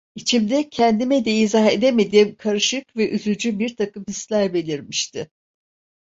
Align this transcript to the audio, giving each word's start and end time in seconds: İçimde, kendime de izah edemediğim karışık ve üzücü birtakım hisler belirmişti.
İçimde, 0.15 0.69
kendime 0.69 1.25
de 1.25 1.31
izah 1.31 1.65
edemediğim 1.65 2.35
karışık 2.35 2.95
ve 2.97 3.09
üzücü 3.09 3.59
birtakım 3.59 4.05
hisler 4.09 4.53
belirmişti. 4.53 5.29